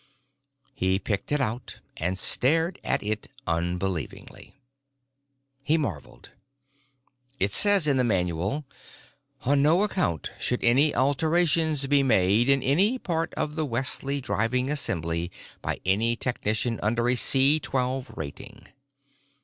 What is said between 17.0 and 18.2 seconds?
a C Twelve